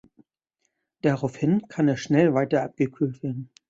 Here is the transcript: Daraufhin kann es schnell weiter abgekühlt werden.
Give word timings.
Daraufhin 1.03 1.67
kann 1.67 1.87
es 1.87 1.99
schnell 1.99 2.33
weiter 2.33 2.63
abgekühlt 2.63 3.21
werden. 3.21 3.51